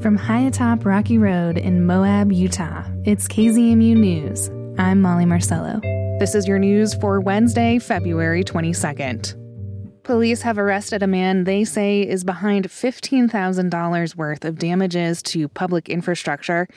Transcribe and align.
From 0.00 0.16
high 0.16 0.42
atop 0.42 0.84
Rocky 0.84 1.18
Road 1.18 1.58
in 1.58 1.84
Moab, 1.84 2.30
Utah, 2.30 2.84
it's 3.04 3.26
KZMU 3.26 3.96
News. 3.96 4.48
I'm 4.78 5.02
Molly 5.02 5.26
Marcello. 5.26 5.80
This 6.20 6.36
is 6.36 6.46
your 6.46 6.60
news 6.60 6.94
for 6.94 7.20
Wednesday, 7.20 7.80
February 7.80 8.44
22nd. 8.44 9.34
Police 10.04 10.40
have 10.42 10.56
arrested 10.56 11.02
a 11.02 11.08
man 11.08 11.44
they 11.44 11.64
say 11.64 12.00
is 12.00 12.22
behind 12.22 12.68
$15,000 12.68 14.14
worth 14.14 14.44
of 14.44 14.56
damages 14.56 15.20
to 15.24 15.48
public 15.48 15.88
infrastructure. 15.88 16.68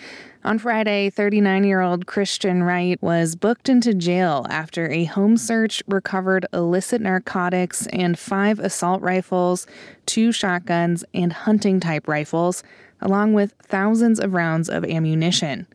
On 0.43 0.57
Friday, 0.57 1.11
39 1.11 1.63
year 1.63 1.81
old 1.81 2.07
Christian 2.07 2.63
Wright 2.63 3.01
was 3.03 3.35
booked 3.35 3.69
into 3.69 3.93
jail 3.93 4.47
after 4.49 4.89
a 4.89 5.05
home 5.05 5.37
search 5.37 5.83
recovered 5.87 6.47
illicit 6.51 7.01
narcotics 7.01 7.85
and 7.93 8.17
five 8.17 8.57
assault 8.59 9.03
rifles, 9.03 9.67
two 10.07 10.31
shotguns, 10.31 11.05
and 11.13 11.31
hunting 11.31 11.79
type 11.79 12.07
rifles, 12.07 12.63
along 13.01 13.33
with 13.33 13.53
thousands 13.63 14.19
of 14.19 14.33
rounds 14.33 14.69
of 14.69 14.85
ammunition. 14.85 15.67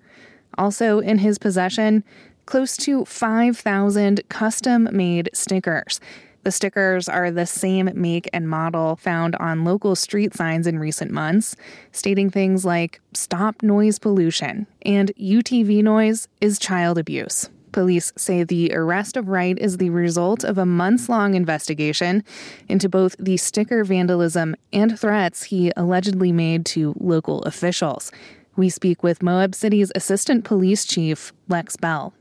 Also 0.56 1.00
in 1.00 1.18
his 1.18 1.38
possession, 1.38 2.04
close 2.46 2.76
to 2.76 3.04
5,000 3.04 4.20
custom 4.28 4.88
made 4.92 5.30
stickers. 5.34 6.00
The 6.44 6.52
stickers 6.52 7.08
are 7.08 7.32
the 7.32 7.44
same 7.44 7.90
make 7.94 8.30
and 8.32 8.48
model 8.48 8.94
found 8.94 9.34
on 9.36 9.64
local 9.64 9.96
street 9.96 10.32
signs 10.32 10.68
in 10.68 10.78
recent 10.78 11.10
months, 11.10 11.56
stating 11.90 12.30
things 12.30 12.64
like 12.64 13.00
stop 13.14 13.64
noise 13.64 13.98
pollution 13.98 14.68
and 14.82 15.12
UTV 15.16 15.82
noise 15.82 16.28
is 16.40 16.60
child 16.60 16.98
abuse. 16.98 17.50
Police 17.76 18.10
say 18.16 18.42
the 18.42 18.72
arrest 18.72 19.18
of 19.18 19.28
Wright 19.28 19.58
is 19.58 19.76
the 19.76 19.90
result 19.90 20.44
of 20.44 20.56
a 20.56 20.64
months 20.64 21.10
long 21.10 21.34
investigation 21.34 22.24
into 22.70 22.88
both 22.88 23.14
the 23.18 23.36
sticker 23.36 23.84
vandalism 23.84 24.56
and 24.72 24.98
threats 24.98 25.42
he 25.42 25.70
allegedly 25.76 26.32
made 26.32 26.64
to 26.64 26.94
local 26.98 27.42
officials. 27.42 28.10
We 28.56 28.70
speak 28.70 29.02
with 29.02 29.22
Moab 29.22 29.54
City's 29.54 29.92
Assistant 29.94 30.42
Police 30.42 30.86
Chief, 30.86 31.34
Lex 31.48 31.76
Bell. 31.76 32.14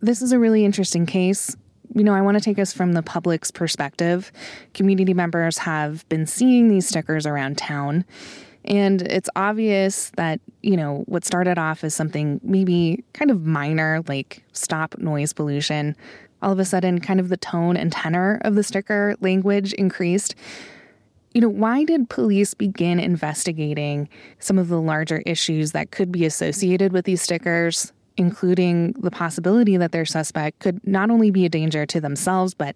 This 0.00 0.22
is 0.22 0.30
a 0.30 0.38
really 0.38 0.64
interesting 0.64 1.06
case 1.06 1.56
you 1.94 2.04
know, 2.04 2.14
I 2.14 2.20
want 2.20 2.36
to 2.36 2.44
take 2.44 2.60
us 2.60 2.72
from 2.72 2.92
the 2.92 3.02
public's 3.02 3.50
perspective. 3.50 4.30
Community 4.74 5.14
members 5.14 5.58
have 5.58 6.08
been 6.08 6.26
seeing 6.26 6.68
these 6.68 6.86
stickers 6.86 7.26
around 7.26 7.58
town. 7.58 8.04
And 8.64 9.00
it's 9.02 9.30
obvious 9.34 10.10
that, 10.16 10.40
you 10.68 10.76
know, 10.76 11.02
what 11.06 11.24
started 11.24 11.56
off 11.56 11.82
as 11.82 11.94
something 11.94 12.38
maybe 12.42 13.02
kind 13.14 13.30
of 13.30 13.46
minor, 13.46 14.02
like 14.06 14.44
stop 14.52 14.98
noise 14.98 15.32
pollution, 15.32 15.96
all 16.42 16.52
of 16.52 16.58
a 16.58 16.64
sudden, 16.66 17.00
kind 17.00 17.20
of 17.20 17.30
the 17.30 17.38
tone 17.38 17.74
and 17.74 17.90
tenor 17.90 18.38
of 18.42 18.54
the 18.54 18.62
sticker 18.62 19.16
language 19.22 19.72
increased. 19.72 20.34
You 21.32 21.40
know, 21.40 21.48
why 21.48 21.84
did 21.84 22.10
police 22.10 22.52
begin 22.52 23.00
investigating 23.00 24.10
some 24.40 24.58
of 24.58 24.68
the 24.68 24.78
larger 24.78 25.22
issues 25.24 25.72
that 25.72 25.90
could 25.90 26.12
be 26.12 26.26
associated 26.26 26.92
with 26.92 27.04
these 27.06 27.22
stickers? 27.22 27.92
including 28.20 28.90
the 28.98 29.12
possibility 29.12 29.76
that 29.76 29.92
their 29.92 30.04
suspect 30.04 30.58
could 30.58 30.84
not 30.84 31.08
only 31.08 31.30
be 31.30 31.44
a 31.44 31.48
danger 31.48 31.86
to 31.86 32.00
themselves, 32.00 32.52
but 32.52 32.74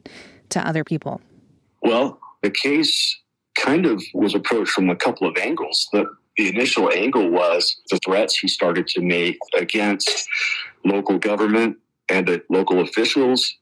to 0.50 0.64
other 0.64 0.84
people? 0.84 1.20
Well, 1.80 2.20
the 2.42 2.50
case 2.50 3.18
kind 3.56 3.84
of 3.84 4.00
was 4.14 4.36
approached 4.36 4.70
from 4.70 4.88
a 4.88 4.94
couple 4.94 5.26
of 5.26 5.36
angles. 5.36 5.88
The, 5.92 6.06
the 6.36 6.48
initial 6.48 6.90
angle 6.90 7.30
was 7.30 7.80
the 7.90 7.98
threats 8.04 8.38
he 8.38 8.48
started 8.48 8.86
to 8.88 9.00
make 9.00 9.38
against 9.56 10.26
local 10.84 11.18
government 11.18 11.76
and 12.08 12.26
the 12.26 12.42
local 12.48 12.80
officials 12.80 13.56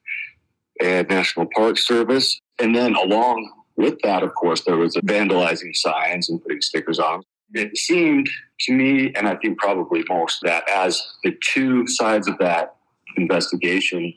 and 0.80 1.08
National 1.08 1.46
Park 1.54 1.78
Service. 1.78 2.41
And 2.60 2.74
then 2.74 2.94
along 2.94 3.50
with 3.76 3.98
that, 4.02 4.22
of 4.22 4.34
course, 4.34 4.62
there 4.64 4.76
was 4.76 4.94
vandalizing 4.96 5.74
signs 5.74 6.28
and 6.28 6.42
putting 6.42 6.60
stickers 6.60 6.98
on. 6.98 7.22
It 7.52 7.76
seemed 7.76 8.28
to 8.60 8.72
me, 8.72 9.12
and 9.14 9.26
I 9.26 9.34
think 9.36 9.58
probably 9.58 10.04
most, 10.08 10.41
that 10.42 10.68
as 10.68 11.02
the 11.25 11.36
two 11.53 11.86
sides 11.86 12.28
of 12.28 12.38
that 12.38 12.76
investigation 13.16 14.14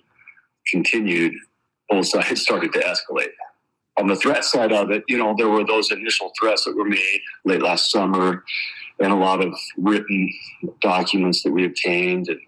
continued, 0.68 1.34
both 1.90 2.08
sides 2.08 2.42
started 2.44 2.74
to 2.74 2.80
escalate. 2.80 3.32
On 3.98 4.08
the 4.08 4.16
threat 4.16 4.44
side 4.44 4.72
of 4.72 4.90
it, 4.92 5.04
you 5.08 5.18
know, 5.18 5.36
there 5.38 5.50
were 5.50 5.66
those 5.66 5.92
initial 5.92 6.32
threats 6.40 6.66
that 6.66 6.76
were 6.76 6.86
made 6.86 7.22
late 7.46 7.62
last 7.62 7.92
summer 7.92 8.44
and 9.00 9.12
a 9.12 9.16
lot 9.16 9.44
of 9.44 9.54
written 9.78 10.32
documents 10.82 11.44
that 11.44 11.52
we 11.52 11.66
obtained 11.66 12.28
and 12.28 12.40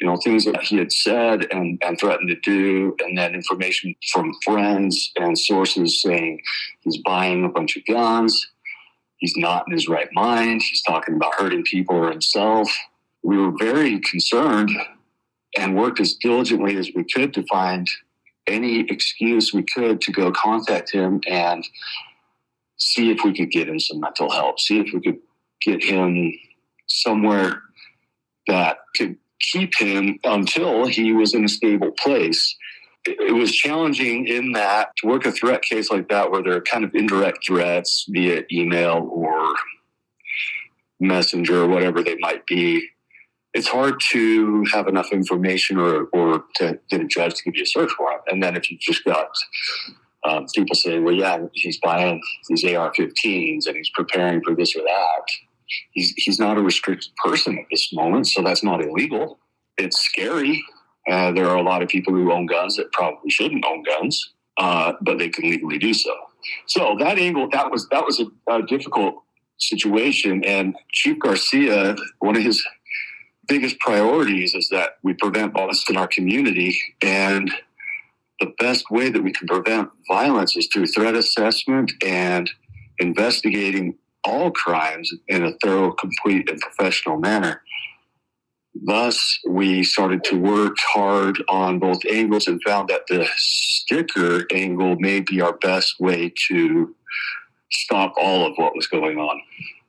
you 0.00 0.08
know 0.08 0.16
things 0.16 0.44
that 0.44 0.60
he 0.62 0.76
had 0.76 0.90
said 0.90 1.46
and, 1.52 1.80
and 1.82 1.98
threatened 2.00 2.28
to 2.28 2.36
do 2.36 2.96
and 3.00 3.16
then 3.16 3.34
information 3.34 3.94
from 4.12 4.32
friends 4.42 5.12
and 5.16 5.38
sources 5.38 6.02
saying 6.02 6.40
he's 6.80 6.96
buying 6.98 7.44
a 7.44 7.48
bunch 7.48 7.76
of 7.76 7.84
guns 7.86 8.46
He's 9.24 9.38
not 9.38 9.64
in 9.66 9.72
his 9.72 9.88
right 9.88 10.10
mind. 10.12 10.62
He's 10.62 10.82
talking 10.82 11.16
about 11.16 11.34
hurting 11.36 11.64
people 11.64 11.96
or 11.96 12.10
himself. 12.10 12.70
We 13.22 13.38
were 13.38 13.52
very 13.58 13.98
concerned 14.00 14.70
and 15.58 15.74
worked 15.74 15.98
as 15.98 16.12
diligently 16.12 16.76
as 16.76 16.90
we 16.94 17.04
could 17.04 17.32
to 17.32 17.42
find 17.44 17.88
any 18.46 18.80
excuse 18.80 19.52
we 19.52 19.62
could 19.62 20.00
to 20.02 20.12
go 20.12 20.32
contact 20.32 20.92
him 20.92 21.20
and 21.28 21.64
see 22.76 23.10
if 23.10 23.24
we 23.24 23.34
could 23.34 23.50
get 23.50 23.68
him 23.68 23.78
some 23.78 24.00
mental 24.00 24.30
help, 24.30 24.60
see 24.60 24.78
if 24.80 24.92
we 24.92 25.00
could 25.00 25.18
get 25.62 25.82
him 25.82 26.32
somewhere 26.86 27.62
that 28.46 28.78
could 28.96 29.16
keep 29.40 29.72
him 29.78 30.18
until 30.24 30.86
he 30.86 31.12
was 31.12 31.34
in 31.34 31.44
a 31.44 31.48
stable 31.48 31.92
place. 31.92 32.56
It 33.06 33.34
was 33.34 33.52
challenging 33.52 34.26
in 34.26 34.52
that 34.52 34.90
to 34.98 35.06
work 35.06 35.26
a 35.26 35.32
threat 35.32 35.62
case 35.62 35.90
like 35.90 36.08
that 36.08 36.30
where 36.30 36.42
there 36.42 36.56
are 36.56 36.62
kind 36.62 36.84
of 36.84 36.94
indirect 36.94 37.46
threats 37.46 38.06
via 38.08 38.44
email 38.50 39.08
or 39.10 39.54
messenger 41.00 41.64
or 41.64 41.68
whatever 41.68 42.02
they 42.02 42.16
might 42.20 42.46
be 42.46 42.88
it's 43.54 43.68
hard 43.68 44.00
to 44.10 44.64
have 44.72 44.88
enough 44.88 45.12
information 45.12 45.78
or, 45.78 46.04
or 46.12 46.44
to 46.56 46.78
get 46.90 47.00
a 47.00 47.06
judge 47.06 47.34
to 47.34 47.44
give 47.44 47.56
you 47.56 47.62
a 47.62 47.66
search 47.66 47.92
warrant 47.98 48.22
and 48.28 48.42
then 48.42 48.56
if 48.56 48.70
you 48.70 48.78
just 48.80 49.04
got 49.04 49.28
um, 50.28 50.46
people 50.54 50.74
saying 50.74 51.04
well 51.04 51.14
yeah 51.14 51.38
he's 51.52 51.78
buying 51.78 52.20
these 52.48 52.64
ar-15s 52.64 53.66
and 53.66 53.76
he's 53.76 53.90
preparing 53.90 54.42
for 54.42 54.54
this 54.54 54.74
or 54.76 54.82
that 54.82 55.26
he's, 55.92 56.12
he's 56.16 56.38
not 56.38 56.58
a 56.58 56.62
restricted 56.62 57.12
person 57.24 57.58
at 57.58 57.64
this 57.70 57.92
moment 57.92 58.26
so 58.26 58.42
that's 58.42 58.64
not 58.64 58.82
illegal 58.82 59.38
it's 59.76 60.00
scary 60.00 60.62
uh, 61.10 61.32
there 61.32 61.48
are 61.48 61.56
a 61.56 61.62
lot 61.62 61.82
of 61.82 61.88
people 61.88 62.12
who 62.12 62.32
own 62.32 62.46
guns 62.46 62.76
that 62.76 62.90
probably 62.92 63.30
shouldn't 63.30 63.64
own 63.64 63.82
guns, 63.82 64.32
uh, 64.56 64.92
but 65.02 65.18
they 65.18 65.28
can 65.28 65.50
legally 65.50 65.78
do 65.78 65.92
so. 65.92 66.14
So 66.66 66.96
that 66.98 67.18
angle, 67.18 67.48
that 67.50 67.70
was 67.70 67.88
that 67.88 68.04
was 68.04 68.20
a, 68.20 68.26
a 68.52 68.62
difficult 68.62 69.16
situation. 69.58 70.44
And 70.44 70.74
Chief 70.90 71.18
Garcia, 71.18 71.96
one 72.20 72.36
of 72.36 72.42
his 72.42 72.64
biggest 73.46 73.78
priorities 73.80 74.54
is 74.54 74.68
that 74.70 74.98
we 75.02 75.14
prevent 75.14 75.52
violence 75.52 75.84
in 75.88 75.96
our 75.96 76.08
community. 76.08 76.78
And 77.02 77.50
the 78.40 78.52
best 78.58 78.90
way 78.90 79.10
that 79.10 79.22
we 79.22 79.32
can 79.32 79.46
prevent 79.46 79.90
violence 80.08 80.56
is 80.56 80.68
through 80.72 80.86
threat 80.86 81.14
assessment 81.14 81.92
and 82.04 82.50
investigating 82.98 83.96
all 84.24 84.50
crimes 84.50 85.12
in 85.28 85.44
a 85.44 85.52
thorough, 85.62 85.92
complete, 85.92 86.50
and 86.50 86.60
professional 86.60 87.18
manner. 87.18 87.62
Thus, 88.74 89.38
we 89.48 89.84
started 89.84 90.24
to 90.24 90.36
work 90.36 90.76
hard 90.80 91.42
on 91.48 91.78
both 91.78 92.04
angles 92.10 92.48
and 92.48 92.60
found 92.66 92.88
that 92.88 93.06
the 93.08 93.28
sticker 93.36 94.46
angle 94.52 94.96
may 94.98 95.20
be 95.20 95.40
our 95.40 95.56
best 95.58 95.94
way 96.00 96.32
to 96.48 96.94
stop 97.70 98.14
all 98.16 98.46
of 98.46 98.56
what 98.56 98.74
was 98.74 98.86
going 98.88 99.18
on, 99.18 99.40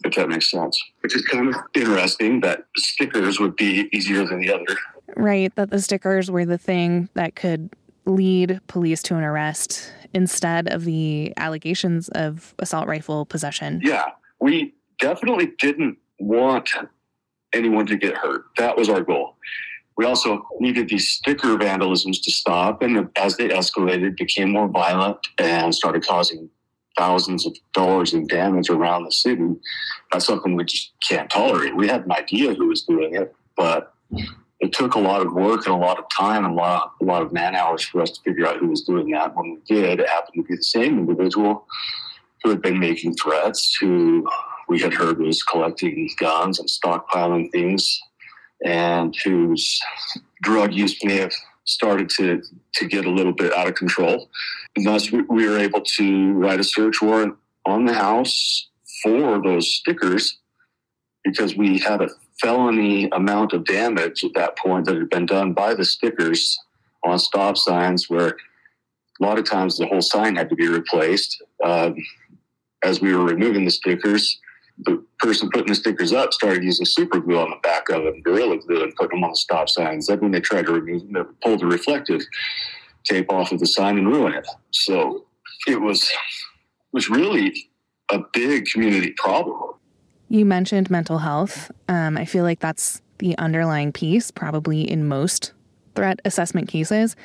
if 0.05 0.15
that 0.15 0.29
makes 0.29 0.49
sense. 0.49 0.79
Which 1.01 1.15
is 1.15 1.23
kind 1.25 1.49
of 1.49 1.55
interesting 1.73 2.41
that 2.41 2.65
stickers 2.77 3.39
would 3.39 3.55
be 3.55 3.89
easier 3.91 4.25
than 4.25 4.39
the 4.39 4.53
other. 4.53 4.77
Right, 5.17 5.53
that 5.55 5.69
the 5.69 5.81
stickers 5.81 6.31
were 6.31 6.45
the 6.45 6.57
thing 6.57 7.09
that 7.13 7.35
could 7.35 7.71
lead 8.05 8.59
police 8.67 9.01
to 9.03 9.15
an 9.15 9.23
arrest 9.23 9.91
instead 10.13 10.71
of 10.71 10.85
the 10.85 11.33
allegations 11.37 12.07
of 12.09 12.53
assault 12.59 12.87
rifle 12.87 13.25
possession. 13.25 13.81
Yeah, 13.83 14.05
we 14.39 14.73
definitely 14.99 15.51
didn't 15.59 15.97
want 16.19 16.69
anyone 17.53 17.85
to 17.87 17.97
get 17.97 18.15
hurt. 18.15 18.45
That 18.57 18.77
was 18.77 18.89
our 18.89 19.01
goal. 19.01 19.35
We 19.97 20.05
also 20.05 20.45
needed 20.59 20.89
these 20.89 21.09
sticker 21.09 21.55
vandalisms 21.57 22.21
to 22.23 22.31
stop, 22.31 22.81
and 22.81 23.09
as 23.15 23.37
they 23.37 23.47
escalated, 23.47 24.17
became 24.17 24.51
more 24.51 24.67
violent 24.67 25.17
and 25.37 25.73
started 25.73 26.05
causing 26.05 26.49
thousands 26.97 27.45
of 27.45 27.55
dollars 27.73 28.13
in 28.13 28.27
damage 28.27 28.69
around 28.69 29.03
the 29.03 29.11
city. 29.11 29.55
That's 30.11 30.25
something 30.25 30.55
we 30.55 30.65
just 30.65 30.93
can't 31.07 31.29
tolerate. 31.29 31.75
We 31.75 31.87
had 31.87 32.05
an 32.05 32.11
idea 32.11 32.53
who 32.53 32.67
was 32.67 32.83
doing 32.83 33.15
it, 33.15 33.35
but 33.55 33.93
it 34.59 34.73
took 34.73 34.95
a 34.95 34.99
lot 34.99 35.25
of 35.25 35.33
work 35.33 35.65
and 35.65 35.75
a 35.75 35.77
lot 35.77 35.99
of 35.99 36.05
time 36.15 36.45
and 36.45 36.53
a 36.53 36.55
lot, 36.55 36.93
a 37.01 37.05
lot 37.05 37.21
of 37.21 37.33
man 37.33 37.55
hours 37.55 37.83
for 37.83 38.01
us 38.01 38.11
to 38.11 38.21
figure 38.21 38.47
out 38.47 38.57
who 38.57 38.67
was 38.67 38.81
doing 38.81 39.11
that. 39.11 39.35
When 39.35 39.51
we 39.51 39.75
did, 39.75 39.99
it 39.99 40.09
happened 40.09 40.43
to 40.43 40.43
be 40.43 40.55
the 40.55 40.63
same 40.63 40.99
individual 40.99 41.67
who 42.43 42.49
had 42.51 42.61
been 42.61 42.79
making 42.79 43.15
threats, 43.15 43.75
who 43.79 44.25
we 44.67 44.79
had 44.79 44.93
heard 44.93 45.19
was 45.19 45.43
collecting 45.43 46.09
guns 46.17 46.59
and 46.59 46.69
stockpiling 46.69 47.51
things, 47.51 47.99
and 48.63 49.15
whose 49.23 49.79
drug 50.41 50.73
use 50.73 51.03
may 51.03 51.17
have 51.17 51.33
started 51.65 52.09
to 52.09 52.41
to 52.75 52.87
get 52.87 53.05
a 53.05 53.11
little 53.11 53.33
bit 53.33 53.53
out 53.53 53.67
of 53.67 53.75
control. 53.75 54.29
And 54.75 54.85
thus, 54.85 55.11
we, 55.11 55.21
we 55.23 55.47
were 55.47 55.57
able 55.57 55.81
to 55.81 56.31
write 56.33 56.59
a 56.59 56.63
search 56.63 57.01
warrant 57.01 57.35
on 57.65 57.85
the 57.85 57.93
house 57.93 58.69
for 59.03 59.41
those 59.41 59.71
stickers 59.71 60.37
because 61.23 61.55
we 61.55 61.79
had 61.79 62.01
a 62.01 62.09
felony 62.39 63.09
amount 63.11 63.53
of 63.53 63.65
damage 63.65 64.23
at 64.23 64.33
that 64.35 64.57
point 64.57 64.85
that 64.85 64.95
had 64.95 65.09
been 65.09 65.25
done 65.25 65.53
by 65.53 65.73
the 65.73 65.85
stickers 65.85 66.57
on 67.03 67.17
stop 67.17 67.57
signs 67.57 68.09
where 68.09 68.35
a 69.19 69.23
lot 69.23 69.39
of 69.39 69.45
times 69.45 69.77
the 69.77 69.87
whole 69.87 70.01
sign 70.01 70.35
had 70.35 70.49
to 70.49 70.55
be 70.55 70.67
replaced. 70.67 71.41
Um, 71.63 71.95
as 72.83 73.01
we 73.01 73.15
were 73.15 73.25
removing 73.25 73.65
the 73.65 73.71
stickers, 73.71 74.39
the 74.79 75.03
person 75.19 75.49
putting 75.51 75.67
the 75.67 75.75
stickers 75.75 76.11
up 76.13 76.33
started 76.33 76.63
using 76.63 76.85
super 76.85 77.19
glue 77.19 77.39
on 77.39 77.49
the 77.49 77.55
back 77.63 77.89
of 77.89 78.03
them, 78.03 78.21
gorilla 78.21 78.57
glue, 78.57 78.83
and 78.83 78.95
putting 78.95 79.17
them 79.17 79.23
on 79.23 79.31
the 79.31 79.35
stop 79.35 79.69
signs. 79.69 80.07
Then 80.07 80.19
when 80.19 80.31
they 80.31 80.41
tried 80.41 80.65
to 80.65 80.73
remove 80.73 81.09
them, 81.11 81.35
pulled 81.41 81.61
the 81.61 81.65
reflective 81.65 82.21
tape 83.03 83.31
off 83.31 83.51
of 83.51 83.59
the 83.59 83.67
sign 83.67 83.97
and 83.97 84.07
ruin 84.07 84.33
it. 84.33 84.47
So 84.71 85.25
it 85.67 85.79
was 85.79 86.03
it 86.03 86.93
was 86.93 87.09
really 87.09 87.69
a 88.11 88.19
big 88.33 88.65
community 88.65 89.13
problem. 89.17 89.73
You 90.29 90.45
mentioned 90.45 90.89
mental 90.89 91.19
health. 91.19 91.71
Um, 91.87 92.17
I 92.17 92.25
feel 92.25 92.43
like 92.43 92.59
that's 92.59 93.01
the 93.19 93.37
underlying 93.37 93.91
piece, 93.91 94.31
probably 94.31 94.81
in 94.81 95.07
most 95.07 95.53
threat 95.95 96.19
assessment 96.25 96.67
cases. 96.67 97.15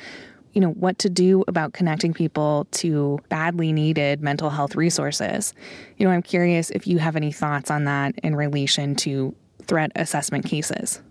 You 0.53 0.61
know, 0.61 0.71
what 0.71 0.99
to 0.99 1.09
do 1.09 1.43
about 1.47 1.73
connecting 1.73 2.13
people 2.13 2.67
to 2.71 3.19
badly 3.29 3.71
needed 3.71 4.21
mental 4.21 4.49
health 4.49 4.75
resources. 4.75 5.53
You 5.97 6.05
know, 6.05 6.11
I'm 6.11 6.21
curious 6.21 6.69
if 6.71 6.87
you 6.87 6.97
have 6.97 7.15
any 7.15 7.31
thoughts 7.31 7.71
on 7.71 7.85
that 7.85 8.15
in 8.23 8.35
relation 8.35 8.95
to 8.97 9.33
threat 9.65 9.91
assessment 9.95 10.45
cases. 10.45 11.01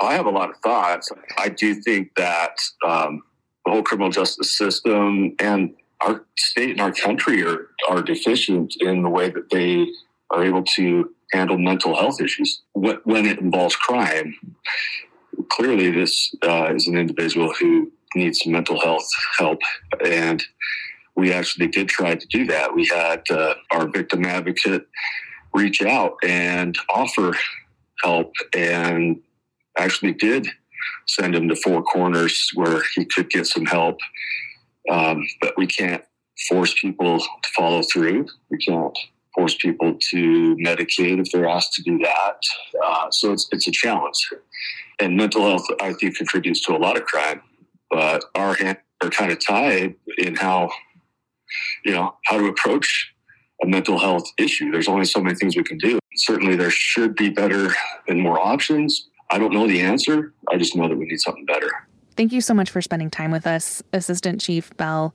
I 0.00 0.14
have 0.14 0.26
a 0.26 0.30
lot 0.30 0.50
of 0.50 0.56
thoughts. 0.58 1.10
I 1.36 1.48
do 1.48 1.74
think 1.74 2.14
that 2.16 2.56
um, 2.86 3.22
the 3.64 3.72
whole 3.72 3.82
criminal 3.82 4.10
justice 4.10 4.56
system 4.56 5.34
and 5.40 5.74
our 6.00 6.24
state 6.36 6.70
and 6.70 6.80
our 6.80 6.92
country 6.92 7.44
are, 7.44 7.68
are 7.88 8.02
deficient 8.02 8.74
in 8.80 9.02
the 9.02 9.08
way 9.08 9.30
that 9.30 9.50
they 9.50 9.86
are 10.30 10.44
able 10.44 10.62
to 10.62 11.10
handle 11.32 11.58
mental 11.58 11.96
health 11.96 12.20
issues 12.20 12.62
when 12.72 13.26
it 13.26 13.40
involves 13.40 13.76
crime. 13.76 14.34
Clearly, 15.50 15.90
this 15.90 16.34
uh, 16.42 16.72
is 16.74 16.86
an 16.86 16.96
individual 16.96 17.52
who 17.54 17.92
needs 18.14 18.40
some 18.42 18.52
mental 18.52 18.80
health 18.80 19.08
help, 19.38 19.60
and 20.04 20.42
we 21.16 21.32
actually 21.32 21.66
did 21.68 21.88
try 21.88 22.14
to 22.14 22.26
do 22.28 22.46
that. 22.46 22.74
We 22.74 22.86
had 22.86 23.22
uh, 23.30 23.54
our 23.70 23.88
victim 23.88 24.24
advocate 24.24 24.86
reach 25.52 25.82
out 25.82 26.14
and 26.22 26.76
offer 26.88 27.36
help, 28.02 28.32
and 28.56 29.20
actually 29.76 30.12
did 30.12 30.48
send 31.06 31.34
him 31.34 31.48
to 31.48 31.56
Four 31.56 31.82
Corners 31.82 32.50
where 32.54 32.82
he 32.94 33.04
could 33.04 33.30
get 33.30 33.46
some 33.46 33.66
help. 33.66 33.98
Um, 34.90 35.26
but 35.40 35.54
we 35.56 35.66
can't 35.66 36.04
force 36.48 36.74
people 36.80 37.18
to 37.18 37.50
follow 37.56 37.82
through. 37.82 38.26
We 38.50 38.58
can't 38.58 38.96
force 39.34 39.56
people 39.56 39.96
to 40.10 40.56
medicate 40.56 41.20
if 41.20 41.30
they're 41.32 41.48
asked 41.48 41.74
to 41.74 41.82
do 41.82 41.98
that. 41.98 42.36
Uh, 42.84 43.10
so 43.10 43.32
it's, 43.32 43.48
it's 43.52 43.68
a 43.68 43.72
challenge. 43.72 44.28
And 44.98 45.16
mental 45.16 45.42
health, 45.42 45.66
I 45.80 45.92
think, 45.92 46.16
contributes 46.16 46.60
to 46.62 46.76
a 46.76 46.78
lot 46.78 46.96
of 46.96 47.04
crime. 47.04 47.42
But 47.90 48.24
our 48.34 48.54
hands 48.54 48.78
are 49.02 49.10
kind 49.10 49.32
of 49.32 49.44
tied 49.44 49.94
in 50.18 50.36
how, 50.36 50.70
you 51.84 51.92
know, 51.92 52.16
how 52.26 52.38
to 52.38 52.46
approach 52.46 53.14
a 53.62 53.66
mental 53.66 53.98
health 53.98 54.24
issue. 54.38 54.70
There's 54.70 54.88
only 54.88 55.04
so 55.04 55.20
many 55.20 55.34
things 55.34 55.56
we 55.56 55.64
can 55.64 55.78
do. 55.78 55.98
Certainly, 56.16 56.56
there 56.56 56.70
should 56.70 57.14
be 57.14 57.28
better 57.30 57.70
and 58.06 58.20
more 58.20 58.38
options. 58.38 59.08
I 59.30 59.38
don't 59.38 59.52
know 59.52 59.66
the 59.66 59.80
answer. 59.80 60.32
I 60.50 60.56
just 60.56 60.74
know 60.74 60.88
that 60.88 60.96
we 60.96 61.06
need 61.06 61.20
something 61.20 61.44
better. 61.44 61.70
Thank 62.16 62.32
you 62.32 62.40
so 62.40 62.54
much 62.54 62.70
for 62.70 62.82
spending 62.82 63.10
time 63.10 63.30
with 63.30 63.46
us, 63.46 63.82
Assistant 63.92 64.40
Chief 64.40 64.76
Bell. 64.76 65.14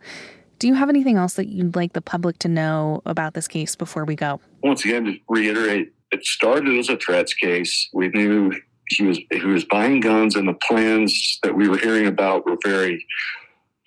Do 0.60 0.68
you 0.68 0.76
have 0.76 0.88
anything 0.88 1.18
else 1.18 1.34
that 1.34 1.50
you'd 1.50 1.76
like 1.76 1.94
the 1.94 2.02
public 2.02 2.40
to 2.40 2.48
know 2.48 3.02
about 3.06 3.34
this 3.34 3.48
case 3.48 3.76
before 3.76 4.06
we 4.06 4.16
go? 4.16 4.40
Once 4.62 4.86
again, 4.86 5.06
to 5.06 5.18
reiterate, 5.28 5.92
it 6.12 6.26
started 6.26 6.78
as 6.80 6.88
a 6.88 6.96
threats 6.96 7.34
case. 7.34 7.90
We 7.94 8.08
knew 8.10 8.54
he 8.88 9.04
was 9.04 9.20
he 9.32 9.46
was 9.46 9.66
buying 9.66 10.00
guns, 10.00 10.36
and 10.36 10.48
the 10.48 10.54
plans 10.54 11.40
that 11.44 11.56
we 11.56 11.68
were 11.68 11.78
hearing 11.78 12.08
about 12.08 12.46
were 12.46 12.58
very, 12.64 13.06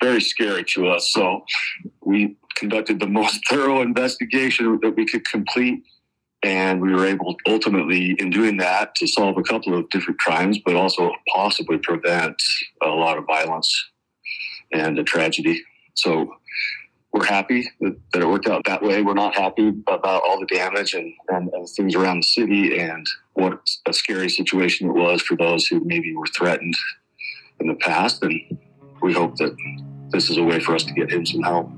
very 0.03 0.21
scary 0.21 0.65
to 0.75 0.89
us. 0.89 1.11
So 1.13 1.45
we 2.05 2.37
conducted 2.57 3.01
the 3.01 3.07
most 3.07 3.41
thorough 3.49 3.83
investigation 3.83 4.79
that 4.83 4.97
we 4.97 5.07
could 5.07 5.25
complete 5.25 5.83
and 6.43 6.81
we 6.81 6.93
were 6.93 7.07
able 7.07 7.35
ultimately 7.49 8.15
in 8.19 8.31
doing 8.31 8.57
that 8.59 8.95
to 8.95 9.07
solve 9.07 9.37
a 9.39 9.43
couple 9.43 9.77
of 9.77 9.89
different 9.91 10.19
crimes 10.19 10.59
but 10.65 10.77
also 10.77 11.11
possibly 11.35 11.79
prevent 11.79 12.41
a 12.83 12.89
lot 12.89 13.19
of 13.19 13.25
violence 13.27 13.73
and 14.73 14.99
a 14.99 15.03
tragedy 15.03 15.63
so 15.95 16.31
we're 17.17 17.25
happy 17.25 17.69
that, 17.81 17.97
that 18.13 18.23
it 18.23 18.29
worked 18.29 18.47
out 18.47 18.63
that 18.67 18.83
way 18.83 19.03
we're 19.03 19.15
not 19.15 19.35
happy 19.35 19.69
about 19.87 20.23
all 20.23 20.39
the 20.39 20.47
damage 20.47 20.93
and, 20.95 21.13
and, 21.29 21.49
and 21.53 21.69
things 21.71 21.95
around 21.95 22.19
the 22.19 22.27
city 22.27 22.79
and 22.79 23.07
what 23.35 23.59
a 23.87 23.93
scary 23.93 24.29
situation 24.29 24.89
it 24.89 24.93
was 24.93 25.23
for 25.23 25.37
those 25.37 25.67
who 25.67 25.81
maybe 25.85 26.15
were 26.15 26.27
threatened 26.27 26.75
in 27.61 27.69
the 27.69 27.75
past 27.77 28.23
and 28.23 28.59
we 29.01 29.15
hope 29.15 29.35
that 29.37 29.57
this 30.11 30.29
is 30.29 30.37
a 30.37 30.43
way 30.43 30.61
for 30.61 30.75
us 30.75 30.85
to 30.85 30.93
get 30.93 31.11
him 31.11 31.25
some 31.25 31.43
help 31.43 31.71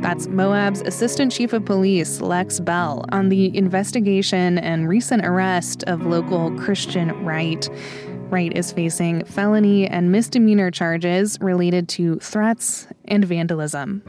that's 0.00 0.26
Moab's 0.26 0.82
Assistant 0.82 1.32
Chief 1.32 1.54
of 1.54 1.64
Police, 1.64 2.20
Lex 2.20 2.60
Bell, 2.60 3.06
on 3.12 3.30
the 3.30 3.56
investigation 3.56 4.58
and 4.58 4.86
recent 4.90 5.24
arrest 5.24 5.84
of 5.84 6.04
local 6.04 6.54
Christian 6.58 7.24
Wright. 7.24 7.66
Wright 8.28 8.54
is 8.54 8.72
facing 8.72 9.24
felony 9.24 9.88
and 9.88 10.12
misdemeanor 10.12 10.70
charges 10.70 11.38
related 11.40 11.88
to 11.88 12.18
threats 12.18 12.88
and 13.06 13.24
vandalism. 13.24 14.02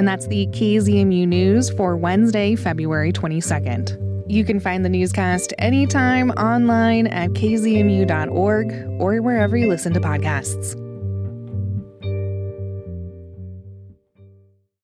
And 0.00 0.08
that's 0.08 0.28
the 0.28 0.46
KZMU 0.46 1.28
News 1.28 1.68
for 1.68 1.94
Wednesday, 1.94 2.56
February 2.56 3.12
22nd. 3.12 4.24
You 4.32 4.46
can 4.46 4.58
find 4.58 4.82
the 4.82 4.88
newscast 4.88 5.52
anytime 5.58 6.30
online 6.30 7.06
at 7.08 7.32
kzmu.org 7.32 8.72
or 8.98 9.20
wherever 9.20 9.58
you 9.58 9.68
listen 9.68 9.92
to 9.92 10.00
podcasts. 10.00 10.89